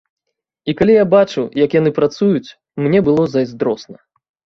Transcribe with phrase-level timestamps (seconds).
[0.71, 2.49] І калі я бачыў, як яны працуюць,
[2.87, 3.97] мне было зайздросна.